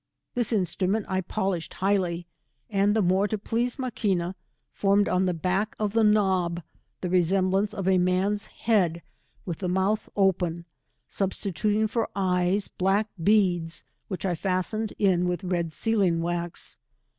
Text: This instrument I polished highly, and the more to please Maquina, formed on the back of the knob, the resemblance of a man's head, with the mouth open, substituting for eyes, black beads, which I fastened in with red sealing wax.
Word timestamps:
This 0.33 0.51
instrument 0.51 1.05
I 1.07 1.21
polished 1.21 1.75
highly, 1.75 2.25
and 2.71 2.95
the 2.95 3.03
more 3.03 3.27
to 3.27 3.37
please 3.37 3.75
Maquina, 3.77 4.33
formed 4.71 5.07
on 5.07 5.27
the 5.27 5.33
back 5.35 5.75
of 5.77 5.93
the 5.93 6.03
knob, 6.03 6.63
the 7.01 7.09
resemblance 7.11 7.71
of 7.71 7.87
a 7.87 7.99
man's 7.99 8.47
head, 8.47 9.03
with 9.45 9.59
the 9.59 9.69
mouth 9.69 10.09
open, 10.15 10.65
substituting 11.07 11.85
for 11.87 12.09
eyes, 12.15 12.67
black 12.67 13.09
beads, 13.23 13.83
which 14.07 14.25
I 14.25 14.33
fastened 14.33 14.91
in 14.97 15.27
with 15.27 15.43
red 15.43 15.71
sealing 15.71 16.23
wax. 16.23 16.77